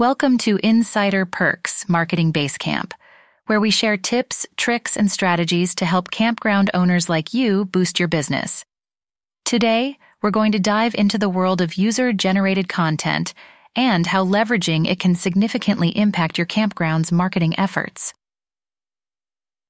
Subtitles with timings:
[0.00, 2.92] Welcome to Insider Perks Marketing Basecamp,
[3.44, 8.08] where we share tips, tricks, and strategies to help campground owners like you boost your
[8.08, 8.64] business.
[9.44, 13.34] Today, we're going to dive into the world of user generated content
[13.76, 18.14] and how leveraging it can significantly impact your campground's marketing efforts.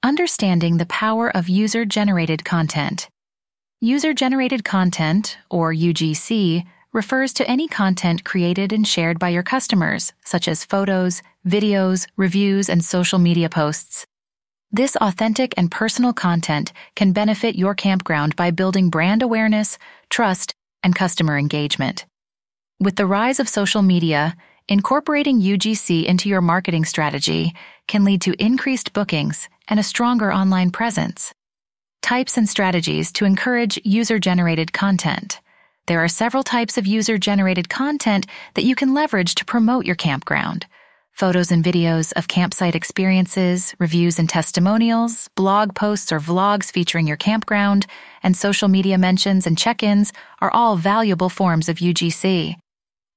[0.04, 3.08] Understanding the power of user generated content.
[3.80, 10.12] User generated content, or UGC, refers to any content created and shared by your customers,
[10.24, 14.06] such as photos, videos, reviews, and social media posts.
[14.72, 19.78] This authentic and personal content can benefit your campground by building brand awareness,
[20.10, 22.06] trust, and customer engagement.
[22.78, 24.36] With the rise of social media,
[24.68, 27.54] incorporating UGC into your marketing strategy
[27.88, 31.32] can lead to increased bookings and a stronger online presence.
[32.02, 35.40] Types and strategies to encourage user generated content.
[35.86, 39.96] There are several types of user generated content that you can leverage to promote your
[39.96, 40.66] campground.
[41.12, 47.16] Photos and videos of campsite experiences, reviews and testimonials, blog posts or vlogs featuring your
[47.16, 47.86] campground,
[48.22, 52.56] and social media mentions and check ins are all valuable forms of UGC.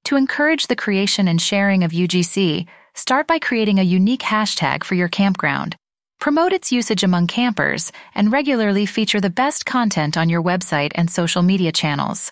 [0.05, 4.95] To encourage the creation and sharing of UGC, start by creating a unique hashtag for
[4.95, 5.77] your campground.
[6.19, 11.09] Promote its usage among campers and regularly feature the best content on your website and
[11.09, 12.31] social media channels.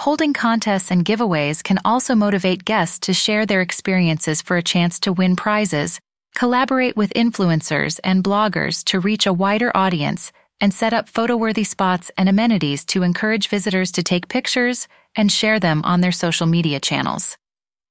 [0.00, 4.98] Holding contests and giveaways can also motivate guests to share their experiences for a chance
[5.00, 6.00] to win prizes.
[6.34, 12.10] Collaborate with influencers and bloggers to reach a wider audience and set up photo-worthy spots
[12.16, 16.80] and amenities to encourage visitors to take pictures and share them on their social media
[16.80, 17.36] channels.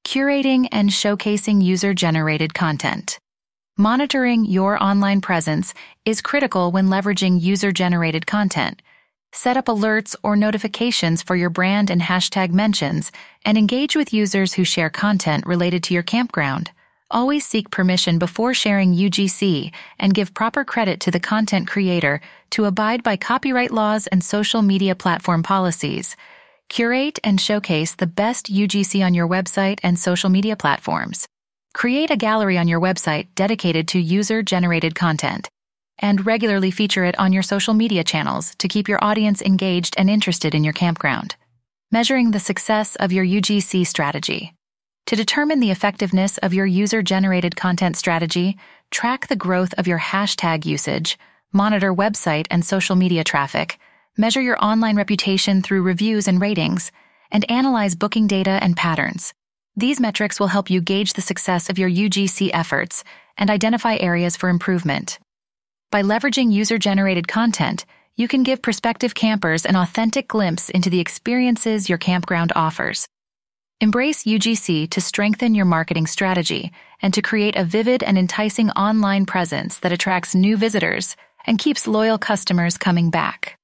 [0.03, 3.19] Curating and showcasing user-generated content.
[3.77, 8.81] Monitoring your online presence is critical when leveraging user-generated content
[9.31, 13.11] Set up alerts or notifications for your brand and hashtag mentions,
[13.45, 16.71] and engage with users who share content related to your campground.
[17.11, 22.65] Always seek permission before sharing UGC and give proper credit to the content creator to
[22.65, 26.15] abide by copyright laws and social media platform policies.
[26.67, 31.27] Curate and showcase the best UGC on your website and social media platforms.
[31.73, 35.49] Create a gallery on your website dedicated to user generated content
[35.99, 40.09] and regularly feature it on your social media channels to keep your audience engaged and
[40.09, 41.35] interested in your campground.
[41.91, 44.53] Measuring the success of your UGC strategy.
[45.07, 48.57] To determine the effectiveness of your user generated content strategy,
[48.91, 51.17] track the growth of your hashtag usage,
[51.51, 53.79] monitor website and social media traffic,
[54.17, 56.91] measure your online reputation through reviews and ratings,
[57.31, 59.33] and analyze booking data and patterns.
[59.75, 63.03] These metrics will help you gauge the success of your UGC efforts
[63.37, 65.19] and identify areas for improvement.
[65.91, 67.85] By leveraging user generated content,
[68.15, 73.07] you can give prospective campers an authentic glimpse into the experiences your campground offers.
[73.81, 79.25] Embrace UGC to strengthen your marketing strategy and to create a vivid and enticing online
[79.25, 81.15] presence that attracts new visitors
[81.47, 83.58] and keeps loyal customers coming back.